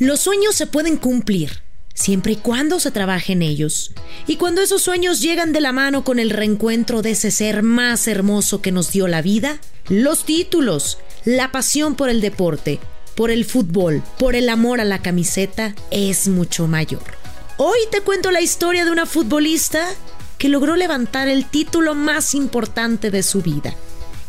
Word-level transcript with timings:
Los 0.00 0.20
sueños 0.20 0.54
se 0.54 0.66
pueden 0.66 0.96
cumplir, 0.96 1.62
siempre 1.92 2.32
y 2.32 2.36
cuando 2.36 2.80
se 2.80 2.90
trabaje 2.90 3.34
en 3.34 3.42
ellos. 3.42 3.92
Y 4.26 4.36
cuando 4.36 4.62
esos 4.62 4.80
sueños 4.80 5.20
llegan 5.20 5.52
de 5.52 5.60
la 5.60 5.72
mano 5.72 6.04
con 6.04 6.18
el 6.18 6.30
reencuentro 6.30 7.02
de 7.02 7.10
ese 7.10 7.30
ser 7.30 7.62
más 7.62 8.08
hermoso 8.08 8.62
que 8.62 8.72
nos 8.72 8.92
dio 8.92 9.08
la 9.08 9.20
vida, 9.20 9.60
los 9.90 10.24
títulos, 10.24 10.96
la 11.26 11.52
pasión 11.52 11.96
por 11.96 12.08
el 12.08 12.22
deporte, 12.22 12.80
por 13.14 13.30
el 13.30 13.44
fútbol, 13.44 14.02
por 14.18 14.36
el 14.36 14.48
amor 14.48 14.80
a 14.80 14.86
la 14.86 15.02
camiseta, 15.02 15.74
es 15.90 16.28
mucho 16.28 16.66
mayor. 16.66 17.04
Hoy 17.58 17.80
te 17.90 18.00
cuento 18.00 18.30
la 18.30 18.40
historia 18.40 18.86
de 18.86 18.92
una 18.92 19.04
futbolista 19.04 19.86
que 20.38 20.48
logró 20.48 20.76
levantar 20.76 21.28
el 21.28 21.44
título 21.44 21.94
más 21.94 22.34
importante 22.34 23.10
de 23.10 23.22
su 23.22 23.42
vida. 23.42 23.74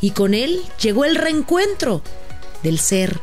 Y 0.01 0.11
con 0.11 0.33
él 0.33 0.63
llegó 0.81 1.05
el 1.05 1.15
reencuentro 1.15 2.01
del 2.61 2.77
ser 2.77 3.21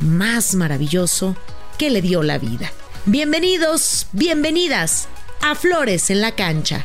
más 0.00 0.56
maravilloso 0.56 1.36
que 1.84 1.90
le 1.90 2.00
dio 2.00 2.22
la 2.22 2.38
vida. 2.38 2.72
Bienvenidos, 3.04 4.06
bienvenidas 4.12 5.06
a 5.42 5.54
Flores 5.54 6.08
en 6.08 6.22
la 6.22 6.34
Cancha. 6.34 6.82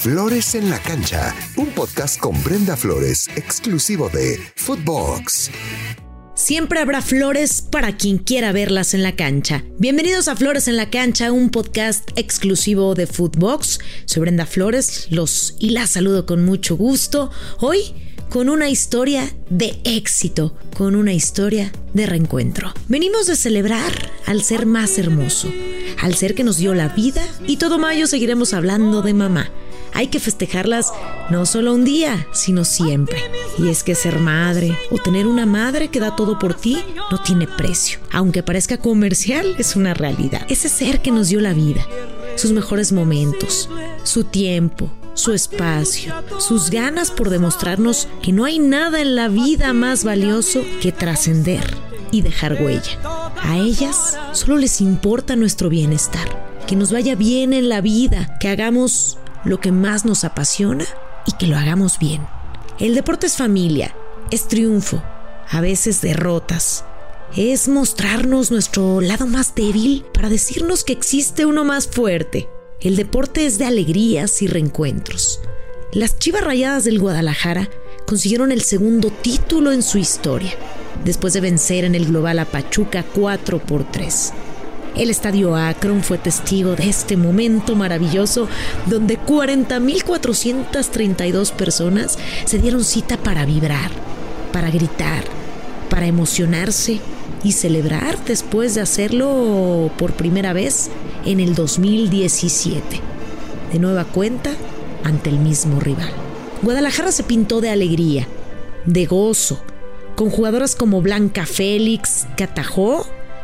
Flores 0.00 0.56
en 0.56 0.70
la 0.70 0.80
Cancha, 0.80 1.32
un 1.54 1.68
podcast 1.68 2.18
con 2.18 2.42
Brenda 2.42 2.76
Flores, 2.76 3.28
exclusivo 3.36 4.08
de 4.08 4.40
Footbox. 4.56 5.52
Siempre 6.34 6.80
habrá 6.80 7.00
flores 7.00 7.62
para 7.62 7.96
quien 7.96 8.18
quiera 8.18 8.50
verlas 8.50 8.92
en 8.92 9.04
la 9.04 9.14
cancha. 9.14 9.62
Bienvenidos 9.78 10.26
a 10.26 10.34
Flores 10.34 10.66
en 10.66 10.78
la 10.78 10.90
Cancha, 10.90 11.30
un 11.30 11.50
podcast 11.50 12.10
exclusivo 12.16 12.96
de 12.96 13.06
Footbox. 13.06 13.78
Soy 14.04 14.22
Brenda 14.22 14.46
Flores, 14.46 15.06
los 15.10 15.54
y 15.60 15.70
la 15.70 15.86
saludo 15.86 16.26
con 16.26 16.44
mucho 16.44 16.76
gusto. 16.76 17.30
Hoy 17.60 17.94
con 18.30 18.48
una 18.48 18.68
historia 18.68 19.30
de 19.50 19.78
éxito, 19.84 20.54
con 20.76 20.96
una 20.96 21.12
historia 21.12 21.72
de 21.92 22.06
reencuentro. 22.06 22.72
Venimos 22.88 23.26
de 23.26 23.36
celebrar 23.36 23.92
al 24.26 24.42
ser 24.42 24.66
más 24.66 24.98
hermoso, 24.98 25.52
al 26.02 26.14
ser 26.14 26.34
que 26.34 26.44
nos 26.44 26.56
dio 26.56 26.74
la 26.74 26.88
vida 26.88 27.22
y 27.46 27.56
todo 27.56 27.78
mayo 27.78 28.06
seguiremos 28.06 28.52
hablando 28.54 29.02
de 29.02 29.14
mamá. 29.14 29.50
Hay 29.94 30.08
que 30.08 30.18
festejarlas 30.18 30.92
no 31.30 31.46
solo 31.46 31.72
un 31.72 31.84
día, 31.84 32.26
sino 32.32 32.64
siempre. 32.64 33.16
Y 33.58 33.68
es 33.68 33.84
que 33.84 33.94
ser 33.94 34.18
madre 34.18 34.76
o 34.90 34.98
tener 34.98 35.28
una 35.28 35.46
madre 35.46 35.88
que 35.88 36.00
da 36.00 36.16
todo 36.16 36.36
por 36.36 36.54
ti 36.54 36.82
no 37.12 37.22
tiene 37.22 37.46
precio. 37.46 38.00
Aunque 38.10 38.42
parezca 38.42 38.76
comercial, 38.78 39.54
es 39.56 39.76
una 39.76 39.94
realidad. 39.94 40.44
Ese 40.48 40.68
ser 40.68 41.00
que 41.00 41.12
nos 41.12 41.28
dio 41.28 41.40
la 41.40 41.54
vida, 41.54 41.86
sus 42.36 42.52
mejores 42.52 42.92
momentos, 42.92 43.68
su 44.02 44.24
tiempo, 44.24 44.90
su 45.14 45.32
espacio, 45.32 46.12
sus 46.38 46.70
ganas 46.70 47.10
por 47.10 47.30
demostrarnos 47.30 48.08
que 48.22 48.32
no 48.32 48.44
hay 48.44 48.58
nada 48.58 49.00
en 49.00 49.14
la 49.14 49.28
vida 49.28 49.72
más 49.72 50.04
valioso 50.04 50.62
que 50.80 50.92
trascender 50.92 51.64
y 52.10 52.22
dejar 52.22 52.62
huella. 52.62 52.98
A 53.42 53.58
ellas 53.58 54.18
solo 54.32 54.56
les 54.56 54.80
importa 54.80 55.36
nuestro 55.36 55.68
bienestar, 55.68 56.28
que 56.66 56.76
nos 56.76 56.92
vaya 56.92 57.14
bien 57.14 57.52
en 57.52 57.68
la 57.68 57.80
vida, 57.80 58.36
que 58.40 58.48
hagamos 58.48 59.18
lo 59.44 59.60
que 59.60 59.72
más 59.72 60.04
nos 60.04 60.24
apasiona 60.24 60.86
y 61.26 61.32
que 61.32 61.46
lo 61.46 61.56
hagamos 61.56 61.98
bien. 61.98 62.26
El 62.78 62.94
deporte 62.94 63.26
es 63.26 63.36
familia, 63.36 63.94
es 64.30 64.48
triunfo, 64.48 65.02
a 65.48 65.60
veces 65.60 66.00
derrotas. 66.00 66.84
Es 67.36 67.68
mostrarnos 67.68 68.50
nuestro 68.50 69.00
lado 69.00 69.26
más 69.26 69.54
débil 69.54 70.04
para 70.12 70.28
decirnos 70.28 70.84
que 70.84 70.92
existe 70.92 71.46
uno 71.46 71.64
más 71.64 71.88
fuerte 71.88 72.48
el 72.84 72.94
deporte 72.96 73.46
es 73.46 73.56
de 73.56 73.64
alegrías 73.64 74.42
y 74.42 74.46
reencuentros. 74.46 75.40
Las 75.92 76.18
Chivas 76.18 76.44
Rayadas 76.44 76.84
del 76.84 76.98
Guadalajara 76.98 77.70
consiguieron 78.06 78.52
el 78.52 78.60
segundo 78.60 79.10
título 79.10 79.72
en 79.72 79.82
su 79.82 79.96
historia, 79.96 80.52
después 81.02 81.32
de 81.32 81.40
vencer 81.40 81.86
en 81.86 81.94
el 81.94 82.04
global 82.04 82.40
a 82.40 82.44
Pachuca 82.44 83.02
4 83.14 83.58
por 83.60 83.90
3. 83.90 84.34
El 84.96 85.08
estadio 85.08 85.56
Akron 85.56 86.02
fue 86.02 86.18
testigo 86.18 86.76
de 86.76 86.90
este 86.90 87.16
momento 87.16 87.74
maravilloso 87.74 88.48
donde 88.84 89.18
40.432 89.18 91.52
personas 91.52 92.18
se 92.44 92.58
dieron 92.58 92.84
cita 92.84 93.16
para 93.16 93.46
vibrar, 93.46 93.90
para 94.52 94.70
gritar, 94.70 95.24
para 95.94 96.06
emocionarse 96.06 96.98
y 97.44 97.52
celebrar 97.52 98.18
después 98.24 98.74
de 98.74 98.80
hacerlo 98.80 99.92
por 99.96 100.14
primera 100.14 100.52
vez 100.52 100.90
en 101.24 101.38
el 101.38 101.54
2017, 101.54 103.00
de 103.72 103.78
nueva 103.78 104.04
cuenta 104.04 104.50
ante 105.04 105.30
el 105.30 105.38
mismo 105.38 105.78
rival. 105.78 106.10
Guadalajara 106.62 107.12
se 107.12 107.22
pintó 107.22 107.60
de 107.60 107.70
alegría, 107.70 108.26
de 108.86 109.06
gozo, 109.06 109.62
con 110.16 110.30
jugadoras 110.30 110.74
como 110.74 111.00
Blanca 111.00 111.46
Félix, 111.46 112.26
que 112.36 112.48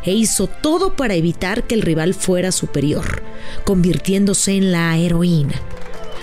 e 0.03 0.13
hizo 0.13 0.49
todo 0.49 0.97
para 0.97 1.15
evitar 1.15 1.69
que 1.69 1.77
el 1.77 1.83
rival 1.83 2.15
fuera 2.15 2.51
superior, 2.51 3.23
convirtiéndose 3.63 4.57
en 4.57 4.73
la 4.73 4.99
heroína, 4.99 5.55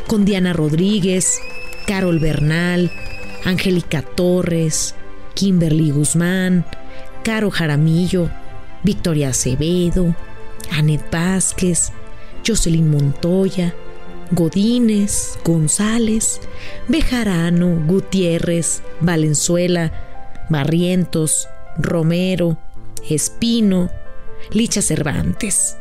con 0.07 0.25
Diana 0.25 0.51
Rodríguez, 0.51 1.39
Carol 1.85 2.19
Bernal, 2.19 2.91
Angélica 3.45 4.01
Torres, 4.01 4.93
Kimberly 5.37 5.91
Guzmán, 5.91 6.65
Caro 7.23 7.51
Jaramillo, 7.51 8.27
Victoria 8.81 9.29
Acevedo, 9.29 10.15
Anet 10.71 11.11
Vázquez, 11.11 11.91
Jocelyn 12.43 12.89
Montoya, 12.89 13.75
Godínez, 14.31 15.37
González, 15.45 16.41
Bejarano, 16.87 17.85
Gutiérrez, 17.85 18.81
Valenzuela, 18.99 19.91
Barrientos, 20.49 21.47
Romero, 21.77 22.57
Espino, 23.07 23.91
Licha 24.51 24.81
Cervantes. 24.81 25.77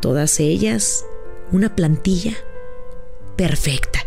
Todas 0.00 0.38
ellas 0.38 1.04
una 1.50 1.74
plantilla 1.74 2.34
perfecta, 3.34 3.98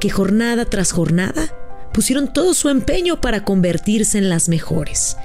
que 0.00 0.10
jornada 0.10 0.66
tras 0.66 0.92
jornada 0.92 1.61
pusieron 1.92 2.32
todo 2.32 2.54
su 2.54 2.68
empeño 2.68 3.20
para 3.20 3.44
convertirse 3.44 4.18
en 4.18 4.28
las 4.28 4.48
mejores. 4.48 5.16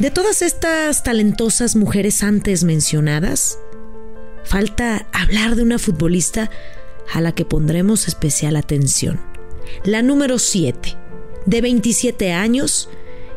De 0.00 0.10
todas 0.10 0.42
estas 0.42 1.02
talentosas 1.02 1.76
mujeres 1.76 2.22
antes 2.22 2.64
mencionadas, 2.64 3.58
falta 4.44 5.06
hablar 5.12 5.56
de 5.56 5.62
una 5.62 5.78
futbolista 5.78 6.50
a 7.12 7.20
la 7.20 7.32
que 7.32 7.44
pondremos 7.44 8.08
especial 8.08 8.56
atención. 8.56 9.20
La 9.84 10.02
número 10.02 10.38
7, 10.38 10.96
de 11.46 11.60
27 11.60 12.32
años 12.32 12.88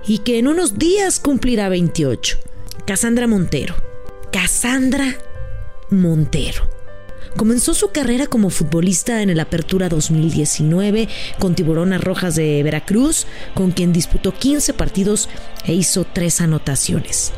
y 0.06 0.20
que 0.20 0.40
en 0.40 0.48
unos 0.48 0.78
días 0.78 1.20
cumplirá 1.20 1.70
28. 1.70 2.38
Cassandra 2.86 3.28
Montero. 3.28 3.76
Cassandra 4.32 5.18
Montero. 5.90 6.75
Comenzó 7.36 7.74
su 7.74 7.90
carrera 7.90 8.28
como 8.28 8.50
futbolista 8.50 9.22
en 9.22 9.30
el 9.30 9.42
Apertura 9.42 9.90
2019 9.90 11.10
con 11.38 11.54
Tiburonas 11.54 12.02
Rojas 12.02 12.36
de 12.36 12.64
Veracruz, 12.64 13.28
con 13.54 13.72
quien 13.72 13.92
disputó 13.92 14.34
15 14.34 14.74
partidos 14.74 15.28
e 15.66 15.74
hizo 15.74 16.06
3 16.06 16.42
anotaciones. 16.42 17.34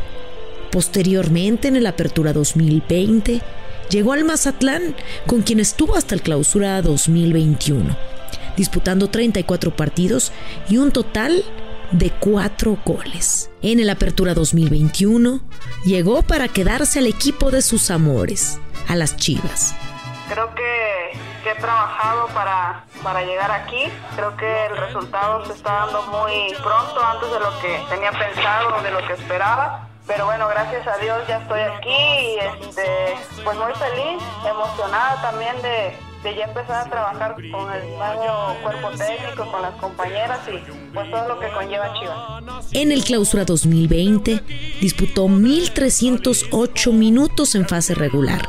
Posteriormente, 0.71 1.67
en 1.67 1.77
el 1.77 1.87
Apertura 1.87 2.31
2020, 2.31 3.41
llegó 3.89 4.13
al 4.13 4.23
Mazatlán, 4.23 4.95
con 5.25 5.41
quien 5.41 5.59
estuvo 5.59 5.95
hasta 5.95 6.13
el 6.13 6.21
Clausura 6.21 6.79
2021, 6.83 7.97
disputando 8.55 9.09
34 9.09 9.75
partidos 9.75 10.31
y 10.69 10.77
un 10.77 10.91
total 10.91 11.43
de 11.91 12.11
4 12.11 12.77
goles. 12.85 13.49
En 13.63 13.79
el 13.79 13.89
Apertura 13.89 14.35
2021, 14.35 15.41
llegó 15.85 16.21
para 16.21 16.49
quedarse 16.49 16.99
al 16.99 17.07
equipo 17.07 17.49
de 17.49 17.63
sus 17.63 17.89
amores, 17.89 18.59
a 18.87 18.95
las 18.95 19.17
Chivas. 19.17 19.73
Creo 20.29 20.53
que, 20.55 21.27
he 21.47 21.55
trabajado 21.61 22.27
para, 22.33 22.83
para 23.01 23.23
llegar 23.23 23.49
aquí. 23.51 23.83
Creo 24.17 24.35
que 24.35 24.65
el 24.65 24.75
resultado 24.75 25.45
se 25.45 25.53
está 25.53 25.85
dando 25.85 26.01
muy 26.07 26.53
pronto, 26.61 27.01
antes 27.01 27.31
de 27.31 27.39
lo 27.39 27.59
que 27.61 27.81
tenía 27.89 28.11
pensado, 28.11 28.81
de 28.81 28.91
lo 28.91 29.07
que 29.07 29.13
esperaba. 29.13 29.88
Pero 30.05 30.25
bueno, 30.25 30.47
gracias 30.49 30.85
a 30.88 30.97
Dios 30.97 31.19
ya 31.27 31.38
estoy 31.38 31.61
aquí 31.61 31.89
y 31.89 32.38
este, 32.39 33.15
pues 33.44 33.57
muy 33.57 33.74
feliz, 33.74 34.21
emocionada 34.45 35.21
también 35.21 35.62
de, 35.62 35.95
de 36.24 36.35
ya 36.35 36.45
empezar 36.45 36.88
a 36.88 36.89
trabajar 36.89 37.35
con 37.35 37.74
el 37.74 37.97
nuevo 37.97 38.56
cuerpo 38.63 38.89
técnico, 38.97 39.51
con 39.51 39.62
las 39.62 39.75
compañeras 39.75 40.39
y 40.47 40.57
pues 40.94 41.12
todo 41.12 41.27
lo 41.27 41.39
que 41.39 41.50
conlleva 41.50 41.94
Chivas. 41.94 42.74
En 42.74 42.91
el 42.91 43.03
clausura 43.03 43.44
2020 43.45 44.44
disputó 44.81 45.25
1.308 45.27 46.91
minutos 46.94 47.56
en 47.56 47.68
fase 47.68 47.94
regular 47.94 48.47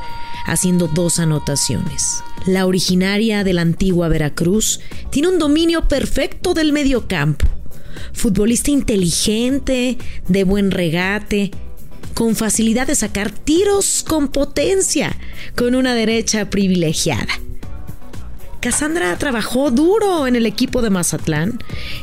haciendo 0.48 0.88
dos 0.88 1.18
anotaciones. 1.18 2.22
La 2.46 2.66
originaria 2.66 3.44
de 3.44 3.52
la 3.52 3.62
antigua 3.62 4.08
Veracruz 4.08 4.80
tiene 5.10 5.28
un 5.28 5.38
dominio 5.38 5.88
perfecto 5.88 6.54
del 6.54 6.72
mediocampo. 6.72 7.46
Futbolista 8.12 8.70
inteligente, 8.70 9.98
de 10.28 10.44
buen 10.44 10.70
regate, 10.70 11.50
con 12.14 12.34
facilidad 12.34 12.86
de 12.86 12.94
sacar 12.94 13.30
tiros 13.30 14.04
con 14.06 14.28
potencia, 14.28 15.16
con 15.56 15.74
una 15.74 15.94
derecha 15.94 16.50
privilegiada. 16.50 17.40
Cassandra 18.60 19.16
trabajó 19.18 19.70
duro 19.70 20.26
en 20.26 20.34
el 20.34 20.46
equipo 20.46 20.82
de 20.82 20.90
Mazatlán 20.90 21.58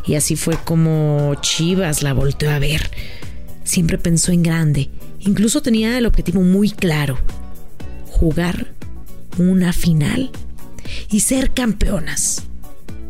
y 0.05 0.15
así 0.15 0.37
fue 0.37 0.57
como 0.63 1.35
Chivas 1.41 2.01
la 2.01 2.13
volteó 2.13 2.49
a 2.49 2.59
ver. 2.59 2.89
Siempre 3.65 3.97
pensó 3.97 4.31
en 4.31 4.43
grande 4.43 4.89
Incluso 5.25 5.61
tenía 5.61 5.97
el 5.97 6.05
objetivo 6.05 6.41
muy 6.41 6.69
claro, 6.69 7.17
jugar 8.15 8.67
una 9.37 9.73
final 9.73 10.31
y 11.09 11.19
ser 11.19 11.51
campeonas. 11.51 12.47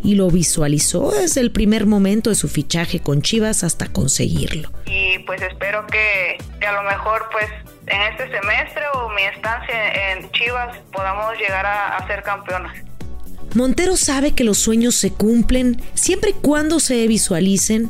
Y 0.04 0.16
lo 0.16 0.30
visualizó 0.30 1.12
desde 1.12 1.42
el 1.42 1.52
primer 1.52 1.86
momento 1.86 2.30
de 2.30 2.36
su 2.36 2.48
fichaje 2.48 3.00
con 3.00 3.22
Chivas 3.22 3.64
hasta 3.64 3.88
conseguirlo. 3.88 4.72
Y 4.86 5.20
pues 5.20 5.42
espero 5.42 5.86
que, 5.88 6.38
a 6.66 6.72
lo 6.74 6.84
mejor 6.84 7.28
pues 7.32 7.48
en 7.88 8.02
este 8.12 8.30
semestre 8.30 8.84
o 8.94 9.10
mi 9.10 9.24
estancia 9.24 10.12
en 10.12 10.30
Chivas 10.32 10.78
podamos 10.92 11.34
llegar 11.40 11.66
a, 11.66 11.98
a 11.98 12.08
ser 12.08 12.22
campeonas. 12.24 12.76
Montero 13.56 13.96
sabe 13.98 14.34
que 14.34 14.44
los 14.44 14.58
sueños 14.58 14.96
se 14.96 15.12
cumplen 15.12 15.82
siempre 15.94 16.32
y 16.32 16.34
cuando 16.34 16.80
se 16.80 17.08
visualicen 17.08 17.90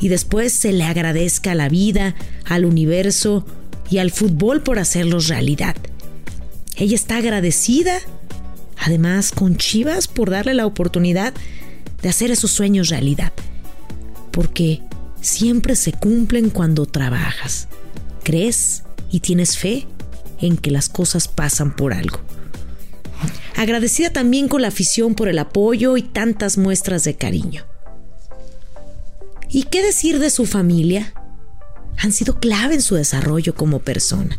y 0.00 0.08
después 0.08 0.52
se 0.52 0.72
le 0.72 0.84
agradezca 0.84 1.52
a 1.52 1.54
la 1.54 1.68
vida, 1.68 2.14
al 2.48 2.64
universo 2.64 3.46
y 3.90 3.98
al 3.98 4.10
fútbol 4.10 4.62
por 4.62 4.78
hacerlos 4.78 5.28
realidad. 5.28 5.76
Ella 6.82 6.96
está 6.96 7.18
agradecida, 7.18 8.00
además 8.76 9.30
con 9.30 9.56
Chivas 9.56 10.08
por 10.08 10.30
darle 10.30 10.52
la 10.52 10.66
oportunidad 10.66 11.32
de 12.02 12.08
hacer 12.08 12.32
esos 12.32 12.50
sueños 12.50 12.88
realidad, 12.88 13.32
porque 14.32 14.82
siempre 15.20 15.76
se 15.76 15.92
cumplen 15.92 16.50
cuando 16.50 16.86
trabajas, 16.86 17.68
crees 18.24 18.82
y 19.12 19.20
tienes 19.20 19.56
fe 19.56 19.86
en 20.40 20.56
que 20.56 20.72
las 20.72 20.88
cosas 20.88 21.28
pasan 21.28 21.76
por 21.76 21.92
algo. 21.94 22.20
Agradecida 23.54 24.10
también 24.10 24.48
con 24.48 24.62
la 24.62 24.66
afición 24.66 25.14
por 25.14 25.28
el 25.28 25.38
apoyo 25.38 25.96
y 25.96 26.02
tantas 26.02 26.58
muestras 26.58 27.04
de 27.04 27.14
cariño. 27.14 27.64
¿Y 29.48 29.62
qué 29.70 29.84
decir 29.84 30.18
de 30.18 30.30
su 30.30 30.46
familia? 30.46 31.14
Han 31.98 32.10
sido 32.10 32.40
clave 32.40 32.74
en 32.74 32.82
su 32.82 32.96
desarrollo 32.96 33.54
como 33.54 33.78
persona. 33.78 34.36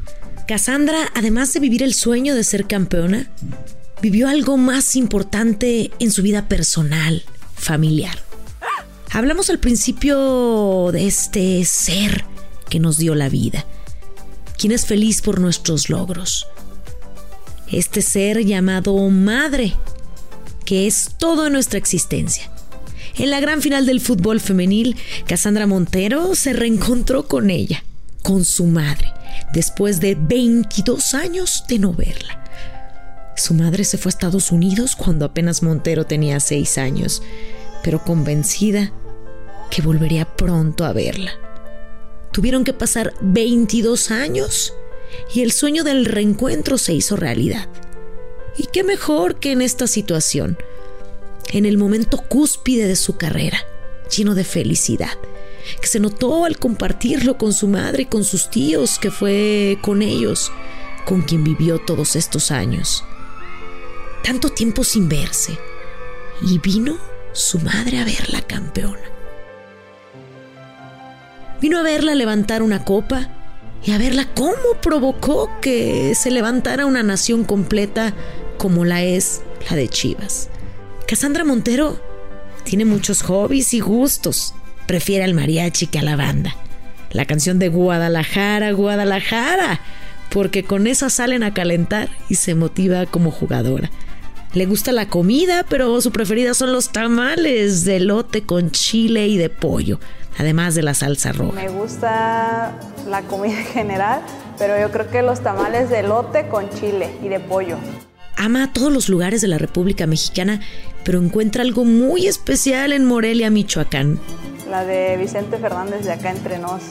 Cassandra, 0.48 1.10
además 1.16 1.54
de 1.54 1.62
vivir 1.62 1.84
el 1.84 1.94
sueño 1.94 2.36
de 2.36 2.44
ser 2.44 2.68
campeona, 2.68 3.31
vivió 4.01 4.28
algo 4.28 4.57
más 4.57 4.95
importante 4.95 5.92
en 6.00 6.12
su 6.12 6.22
vida 6.22 6.50
personal, 6.50 7.24
familiar. 7.56 8.18
Hablamos 9.12 9.50
al 9.50 9.60
principio 9.60 10.90
de 10.92 11.07
este 11.07 11.63
ser 11.63 12.25
que 12.69 12.80
nos 12.80 12.98
dio 12.98 13.16
la 13.16 13.30
vida, 13.30 13.66
quien 14.57 14.74
es 14.74 14.86
feliz 14.86 15.22
por 15.22 15.40
nuestros 15.40 15.90
logros, 15.90 16.48
este 17.72 18.01
ser 18.01 18.44
llamado 18.44 18.98
madre, 19.10 19.74
que 20.66 20.88
es 20.88 21.12
todo 21.18 21.50
nuestra 21.50 21.80
existencia. 21.80 22.51
En 23.16 23.30
la 23.30 23.40
gran 23.40 23.62
final 23.62 23.86
del 23.86 24.01
fútbol 24.01 24.40
femenil, 24.42 24.98
Cassandra 25.28 25.68
Montero 25.68 26.36
se 26.36 26.51
reencontró 26.51 27.28
con 27.28 27.50
ella, 27.50 27.84
con 28.24 28.44
su 28.44 28.66
madre, 28.66 29.13
después 29.53 30.00
de 30.00 30.15
22 30.15 31.13
años 31.13 31.65
de 31.68 31.80
no 31.80 31.94
verla. 31.94 32.44
Su 33.35 33.53
madre 33.53 33.83
se 33.83 33.97
fue 33.97 34.09
a 34.09 34.13
Estados 34.13 34.51
Unidos 34.51 34.95
cuando 34.95 35.25
apenas 35.25 35.63
Montero 35.63 36.06
tenía 36.06 36.39
6 36.39 36.77
años, 36.77 37.24
pero 37.83 38.03
convencida 38.03 38.94
que 39.71 39.81
volvería 39.81 40.25
pronto 40.25 40.85
a 40.85 40.94
verla. 40.94 41.31
Tuvieron 42.31 42.63
que 42.63 42.74
pasar 42.74 43.13
22 43.21 44.12
años 44.12 44.74
y 45.33 45.41
el 45.41 45.51
sueño 45.51 45.83
del 45.83 46.06
reencuentro 46.06 46.77
se 46.77 46.94
hizo 46.94 47.15
realidad. 47.15 47.68
¿Y 48.57 48.68
qué 48.68 48.83
mejor 48.83 49.35
que 49.35 49.51
en 49.51 49.62
esta 49.62 49.88
situación? 49.88 50.57
En 51.51 51.65
el 51.65 51.77
momento 51.77 52.18
cúspide 52.18 52.88
de 52.88 52.95
su 52.95 53.18
carrera, 53.18 53.59
lleno 54.15 54.35
de 54.35 54.44
felicidad, 54.44 55.12
que 55.81 55.88
se 55.88 56.00
notó 56.00 56.45
al 56.45 56.57
compartirlo 56.57 57.38
con 57.38 57.54
su 57.54 57.68
madre 57.68 58.04
y 58.04 58.06
con 58.06 58.24
sus 58.24 58.50
tíos, 58.50 59.00
que 59.00 59.12
fue 59.12 59.77
con 59.81 60.01
ellos, 60.01 60.51
con 61.06 61.21
quien 61.21 61.44
vivió 61.44 61.80
todos 61.80 62.15
estos 62.15 62.51
años. 62.51 63.04
Tanto 64.24 64.50
tiempo 64.50 64.83
sin 64.83 65.10
verse. 65.10 65.57
Y 66.42 66.60
vino 66.60 66.98
su 67.33 67.60
madre 67.60 68.00
a 68.00 68.06
verla 68.06 68.42
campeona. 68.42 69.01
Vino 71.62 71.80
a 71.80 71.83
verla 71.83 72.16
levantar 72.16 72.62
una 72.62 72.83
copa 72.83 73.30
y 73.86 73.92
a 73.92 73.98
verla 73.98 74.27
cómo 74.33 74.81
provocó 74.81 75.50
que 75.62 76.16
se 76.16 76.31
levantara 76.31 76.86
una 76.86 77.04
nación 77.04 77.44
completa 77.44 78.13
como 78.57 78.86
la 78.86 79.04
es 79.04 79.42
la 79.69 79.75
de 79.75 79.88
Chivas. 79.89 80.50
Cassandra 81.07 81.44
Montero 81.44 82.00
tiene 82.63 82.86
muchos 82.86 83.21
hobbies 83.24 83.74
y 83.74 83.80
gustos. 83.81 84.54
Prefiere 84.85 85.24
al 85.24 85.33
mariachi 85.33 85.88
que 85.88 86.00
a 86.00 86.03
la 86.03 86.15
banda. 86.15 86.56
La 87.12 87.25
canción 87.25 87.59
de 87.59 87.69
Guadalajara, 87.69 88.71
Guadalajara, 88.71 89.80
porque 90.30 90.63
con 90.63 90.88
esa 90.88 91.09
salen 91.09 91.44
a 91.44 91.53
calentar 91.53 92.09
y 92.30 92.35
se 92.35 92.56
motiva 92.56 93.06
como 93.06 93.31
jugadora. 93.31 93.91
Le 94.53 94.65
gusta 94.65 94.91
la 94.91 95.07
comida, 95.07 95.65
pero 95.68 96.00
su 96.01 96.12
preferida 96.12 96.53
son 96.53 96.74
los 96.74 96.91
tamales 96.91 97.85
de 97.85 98.00
lote 98.00 98.44
con 98.44 98.71
chile 98.71 99.27
y 99.27 99.38
de 99.38 99.50
pollo 99.50 100.00
además 100.38 100.75
de 100.75 100.83
la 100.83 100.94
salsa 100.94 101.31
roja. 101.31 101.53
Me 101.53 101.69
gusta 101.69 102.74
la 103.07 103.21
comida 103.24 103.59
en 103.59 103.65
general, 103.65 104.21
pero 104.57 104.80
yo 104.80 104.91
creo 104.91 105.09
que 105.09 105.21
los 105.21 105.41
tamales 105.41 105.89
de 105.89 106.03
lote 106.03 106.47
con 106.47 106.69
chile 106.69 107.09
y 107.21 107.30
de 107.30 107.39
pollo. 107.39 107.77
Ama 108.38 108.74
todos 108.74 108.91
los 108.91 109.09
lugares 109.09 109.41
de 109.41 109.47
la 109.47 109.57
República 109.57 110.07
Mexicana, 110.07 110.62
pero 111.03 111.19
encuentra 111.19 111.63
algo 111.63 111.85
muy 111.85 112.27
especial 112.27 112.91
en 112.94 113.06
Morelia, 113.06 113.50
Michoacán. 113.50 114.19
La 114.69 114.85
de 114.85 115.18
Vicente 115.18 115.57
Fernández 115.57 116.03
de 116.06 116.13
Acá 116.13 116.31
Entre 116.31 116.57
Nos. 116.57 116.81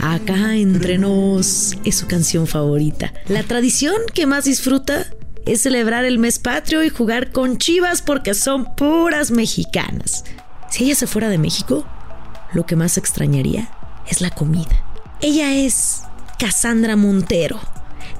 Acá 0.00 0.54
Entre 0.54 0.98
Nos 0.98 1.76
es 1.84 1.96
su 1.96 2.06
canción 2.06 2.46
favorita. 2.46 3.12
La 3.28 3.42
tradición 3.42 3.96
que 4.14 4.26
más 4.26 4.44
disfruta 4.44 5.06
es 5.44 5.62
celebrar 5.62 6.04
el 6.04 6.18
mes 6.18 6.38
patrio 6.38 6.84
y 6.84 6.90
jugar 6.90 7.32
con 7.32 7.58
chivas 7.58 8.02
porque 8.02 8.34
son 8.34 8.74
puras 8.76 9.30
mexicanas. 9.30 10.24
Si 10.70 10.84
ella 10.84 10.94
se 10.94 11.06
fuera 11.06 11.28
de 11.28 11.38
México, 11.38 11.86
lo 12.52 12.66
que 12.66 12.76
más 12.76 12.98
extrañaría 12.98 13.70
es 14.08 14.20
la 14.20 14.30
comida. 14.30 14.84
Ella 15.20 15.54
es 15.54 16.02
Cassandra 16.38 16.96
Montero, 16.96 17.60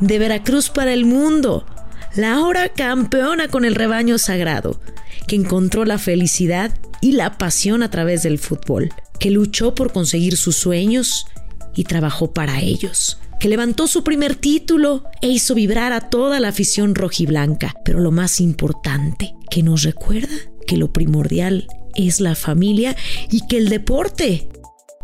de 0.00 0.18
Veracruz 0.18 0.70
para 0.70 0.92
el 0.92 1.04
mundo, 1.04 1.64
la 2.14 2.34
ahora 2.34 2.68
campeona 2.70 3.48
con 3.48 3.64
el 3.64 3.74
rebaño 3.74 4.18
sagrado, 4.18 4.80
que 5.26 5.36
encontró 5.36 5.84
la 5.84 5.98
felicidad 5.98 6.74
y 7.00 7.12
la 7.12 7.38
pasión 7.38 7.82
a 7.82 7.90
través 7.90 8.22
del 8.22 8.38
fútbol, 8.38 8.90
que 9.18 9.30
luchó 9.30 9.74
por 9.74 9.92
conseguir 9.92 10.36
sus 10.36 10.56
sueños 10.56 11.26
y 11.74 11.84
trabajó 11.84 12.32
para 12.32 12.60
ellos, 12.60 13.18
que 13.38 13.48
levantó 13.48 13.86
su 13.86 14.02
primer 14.02 14.34
título 14.34 15.04
e 15.20 15.28
hizo 15.28 15.54
vibrar 15.54 15.92
a 15.92 16.08
toda 16.08 16.40
la 16.40 16.48
afición 16.48 16.94
rojiblanca, 16.94 17.74
pero 17.84 18.00
lo 18.00 18.10
más 18.10 18.40
importante, 18.40 19.34
que 19.50 19.62
nos 19.62 19.82
recuerda 19.82 20.34
que 20.66 20.76
lo 20.76 20.92
primordial 20.92 21.66
es 21.94 22.20
la 22.20 22.34
familia 22.34 22.96
y 23.30 23.46
que 23.46 23.58
el 23.58 23.68
deporte 23.68 24.48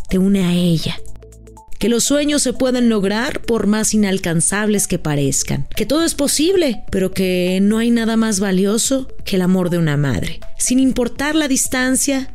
te 0.08 0.18
une 0.18 0.44
a 0.44 0.52
ella. 0.52 0.96
Que 1.78 1.88
los 1.88 2.04
sueños 2.04 2.42
se 2.42 2.52
pueden 2.52 2.88
lograr 2.88 3.42
por 3.42 3.66
más 3.66 3.94
inalcanzables 3.94 4.86
que 4.86 4.98
parezcan. 4.98 5.66
Que 5.76 5.86
todo 5.86 6.04
es 6.04 6.14
posible, 6.14 6.84
pero 6.90 7.10
que 7.10 7.58
no 7.60 7.78
hay 7.78 7.90
nada 7.90 8.16
más 8.16 8.40
valioso 8.40 9.08
que 9.24 9.36
el 9.36 9.42
amor 9.42 9.70
de 9.70 9.78
una 9.78 9.96
madre. 9.96 10.40
Sin 10.58 10.78
importar 10.78 11.34
la 11.34 11.48
distancia, 11.48 12.30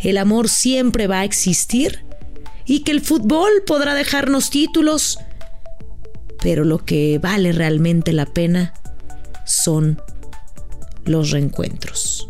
el 0.00 0.18
amor 0.18 0.48
siempre 0.48 1.06
va 1.06 1.20
a 1.20 1.24
existir 1.24 2.04
y 2.64 2.80
que 2.80 2.92
el 2.92 3.00
fútbol 3.00 3.50
podrá 3.66 3.94
dejarnos 3.94 4.50
títulos, 4.50 5.18
pero 6.42 6.64
lo 6.64 6.84
que 6.84 7.18
vale 7.18 7.52
realmente 7.52 8.12
la 8.12 8.26
pena 8.26 8.74
son 9.44 10.02
los 11.04 11.30
reencuentros. 11.30 12.26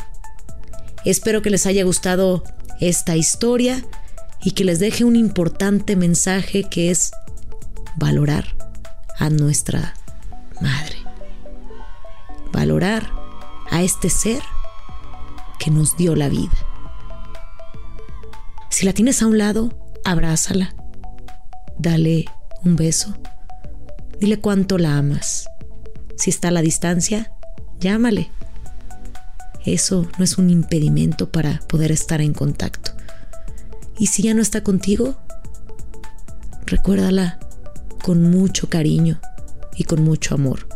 Espero 1.04 1.42
que 1.42 1.50
les 1.50 1.66
haya 1.66 1.84
gustado 1.84 2.44
esta 2.80 3.16
historia 3.16 3.84
y 4.46 4.52
que 4.52 4.62
les 4.64 4.78
deje 4.78 5.02
un 5.02 5.16
importante 5.16 5.96
mensaje 5.96 6.62
que 6.70 6.92
es 6.92 7.10
valorar 7.96 8.56
a 9.18 9.28
nuestra 9.28 9.94
madre. 10.60 10.96
Valorar 12.52 13.10
a 13.70 13.82
este 13.82 14.08
ser 14.08 14.40
que 15.58 15.72
nos 15.72 15.96
dio 15.96 16.14
la 16.14 16.28
vida. 16.28 16.56
Si 18.70 18.86
la 18.86 18.92
tienes 18.92 19.20
a 19.20 19.26
un 19.26 19.36
lado, 19.36 19.76
abrázala. 20.04 20.76
Dale 21.76 22.26
un 22.64 22.76
beso. 22.76 23.16
Dile 24.20 24.38
cuánto 24.38 24.78
la 24.78 24.96
amas. 24.96 25.48
Si 26.16 26.30
está 26.30 26.48
a 26.48 26.52
la 26.52 26.62
distancia, 26.62 27.32
llámale 27.80 28.30
eso 29.66 30.08
no 30.16 30.24
es 30.24 30.38
un 30.38 30.48
impedimento 30.48 31.30
para 31.30 31.58
poder 31.66 31.90
estar 31.90 32.20
en 32.20 32.32
contacto. 32.32 32.95
Y 33.98 34.06
si 34.06 34.22
ya 34.22 34.34
no 34.34 34.42
está 34.42 34.62
contigo, 34.62 35.16
recuérdala 36.66 37.38
con 38.02 38.22
mucho 38.30 38.68
cariño 38.68 39.20
y 39.74 39.84
con 39.84 40.04
mucho 40.04 40.34
amor, 40.34 40.68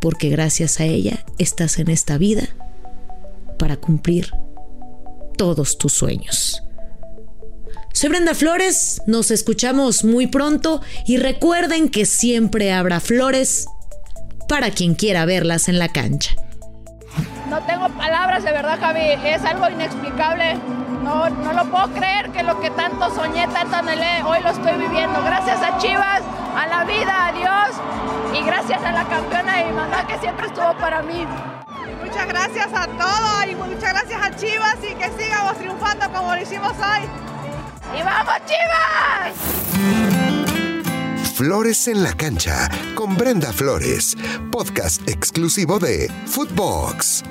porque 0.00 0.30
gracias 0.30 0.80
a 0.80 0.84
ella 0.84 1.24
estás 1.38 1.78
en 1.78 1.88
esta 1.88 2.18
vida 2.18 2.48
para 3.58 3.76
cumplir 3.76 4.30
todos 5.36 5.78
tus 5.78 5.92
sueños. 5.92 6.62
Soy 7.92 8.08
Brenda 8.08 8.34
Flores, 8.34 9.02
nos 9.06 9.30
escuchamos 9.30 10.02
muy 10.02 10.26
pronto 10.26 10.80
y 11.06 11.18
recuerden 11.18 11.88
que 11.88 12.06
siempre 12.06 12.72
habrá 12.72 13.00
flores 13.00 13.66
para 14.48 14.70
quien 14.70 14.94
quiera 14.94 15.24
verlas 15.24 15.68
en 15.68 15.78
la 15.78 15.88
cancha. 15.88 16.34
No 17.48 17.62
tengo 17.66 17.88
palabras, 17.90 18.44
de 18.44 18.50
verdad, 18.50 18.78
Javi, 18.80 19.10
es 19.24 19.42
algo 19.42 19.68
inexplicable. 19.68 20.56
No, 21.02 21.28
no 21.28 21.52
lo 21.52 21.64
puedo 21.64 21.88
creer 21.94 22.30
que 22.30 22.42
lo 22.42 22.60
que 22.60 22.70
tanto 22.70 23.12
soñé, 23.14 23.48
tanto 23.48 23.76
anhelé, 23.76 24.22
hoy 24.22 24.40
lo 24.40 24.50
estoy 24.50 24.74
viviendo. 24.74 25.22
Gracias 25.24 25.60
a 25.60 25.76
Chivas, 25.78 26.22
a 26.56 26.66
la 26.66 26.84
vida, 26.84 27.26
a 27.26 27.32
Dios 27.32 27.80
y 28.34 28.44
gracias 28.44 28.82
a 28.84 28.92
la 28.92 29.04
campeona 29.04 29.56
de 29.56 29.64
mi 29.64 29.72
mamá 29.72 30.06
que 30.06 30.18
siempre 30.18 30.46
estuvo 30.46 30.72
para 30.74 31.02
mí. 31.02 31.26
Muchas 32.04 32.26
gracias 32.28 32.68
a 32.74 32.86
todos 32.86 33.46
y 33.50 33.54
muchas 33.54 33.92
gracias 33.92 34.22
a 34.22 34.36
Chivas 34.36 34.76
y 34.82 34.94
que 34.94 35.10
sigamos 35.18 35.56
triunfando 35.56 36.12
como 36.12 36.34
lo 36.34 36.40
hicimos 36.40 36.72
hoy. 36.72 37.08
¡Y 37.98 38.02
vamos, 38.02 38.34
Chivas! 38.46 39.32
Flores 41.34 41.88
en 41.88 42.04
la 42.04 42.12
cancha 42.12 42.68
con 42.94 43.16
Brenda 43.16 43.52
Flores, 43.52 44.16
podcast 44.52 45.08
exclusivo 45.08 45.78
de 45.80 46.08
Footbox. 46.26 47.24